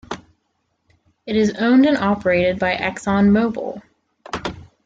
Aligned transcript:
It 1.27 1.35
is 1.35 1.53
owned 1.59 1.85
and 1.85 1.95
operated 1.95 2.57
by 2.57 2.75
ExxonMobil. 2.75 3.83